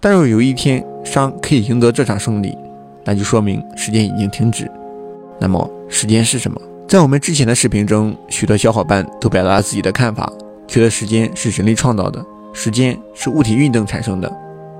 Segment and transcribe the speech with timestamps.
[0.00, 2.56] 但若有一天商可以赢得这场胜利，
[3.04, 4.70] 那就说明时间已经停止。
[5.40, 6.60] 那么，时间是什么？
[6.86, 10.32] 在我们之前的视频中，许多小伙伴都表达了自己的看法，
[10.68, 14.32] 觉得时间是人类创造的，时间是物体运动产生的。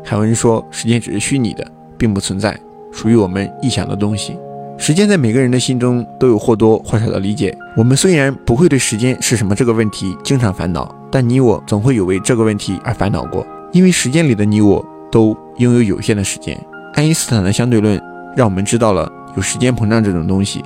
[0.04, 1.66] 还有人说，时间只是虚拟的，
[1.96, 2.56] 并不存在，
[2.92, 4.36] 属于我们臆想的东西。
[4.76, 7.52] 时间在每个人的心中都有或多或少的理解。
[7.76, 14.84] 我们虽然不会对时间是什么这个问题经常烦恼，但你我总会有为这个问题而烦恼过，因为时间里的你我。
[15.10, 16.58] 都拥有有限的时间。
[16.94, 18.00] 爱因斯坦的相对论
[18.36, 20.62] 让我们知道了有时间膨胀这种东西，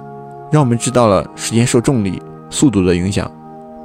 [0.50, 3.30] 让我们知道了时间受重力、速度的影响。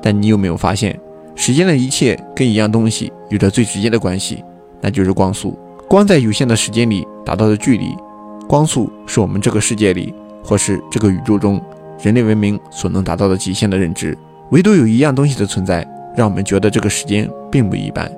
[0.01, 0.97] 但你有没有发现，
[1.35, 4.43] 时间的一切跟一样东西有着最直接的关系，
[4.81, 5.57] 那就是光速。
[5.89, 7.95] 光在有限的时间里达到的距离，
[8.47, 10.13] 光速是我们这个世界里
[10.43, 11.61] 或是这个宇宙中
[12.01, 14.17] 人类文明所能达到的极限的认知。
[14.51, 15.85] 唯独有一样东西的存在，
[16.15, 18.09] 让我们觉得这个时间并不一般。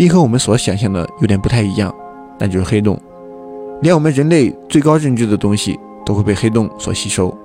[0.00, 1.94] 并和我们所想象的有点不太一样，
[2.38, 2.98] 那就是黑洞。
[3.82, 7.36] 连我们人类最高认知的东西都会被黑洞所吸收。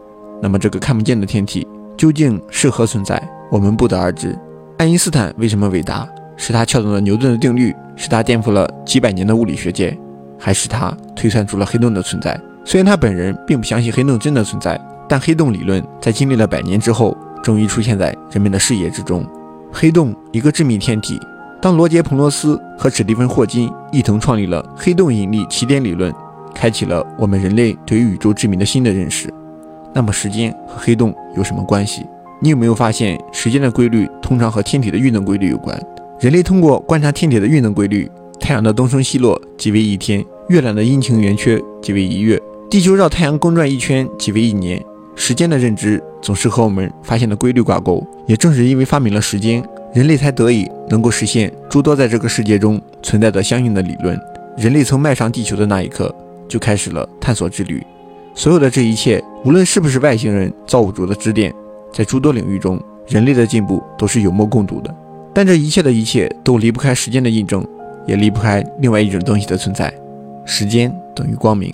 [0.41, 3.21] 那么这个看不见的天体究竟是何存在？
[3.52, 4.39] 我们不得而知。
[4.77, 6.07] 爱因斯坦为什么伟大？
[6.38, 9.93] 是他撬动了牛顿的定律，是他颠覆了几百年的物理学界，
[10.39, 12.39] 还是他推算出了黑洞的存在？
[12.63, 19.27] 虽然他本人并不相信黑洞真的存在，但黑洞理论在经历了百年之后，终于出现在人们的视野之中。
[19.73, 21.19] 黑洞，一个致密天体。
[21.66, 26.13] 当罗杰·彭罗斯和史蒂芬·霍金一同创立了黑洞引力起点理论，
[26.53, 29.33] 开启了我们人类对于宇宙之谜的新的认识。
[29.91, 32.05] 那么，时间和黑洞有什么关系？
[32.39, 35.75] 你有没有发现，时间的规律通常和天体的运动规律有关？
[36.19, 38.08] 人类通过观察天体的运动规律，
[38.39, 44.80] 太阳的东升西落即为一天，月亮的阴晴圆缺即为一月，地球绕太阳公转一圈即为一年。
[45.16, 48.05] 时间的认知总是和我们发现的规律挂钩。
[48.27, 49.63] 也正是因为发明了时间。
[49.95, 54.19] 人类才得以能够实现诸多在这个世界中存在的相应的理论。
[54.57, 56.13] 人类从迈上地球的那一刻
[56.49, 57.81] 就开始了探索之旅。
[58.33, 61.53] 所有的这一切，无论是不是外星人造物主的指点，
[61.93, 62.77] 在诸多领域中，
[63.08, 64.93] 人类的进步都是有目共睹的。
[65.33, 67.65] 但这一切的一切都离不开时间的印证，
[68.05, 69.93] 也离不开另外一种东西的存在：
[70.45, 71.73] 时间等于光明。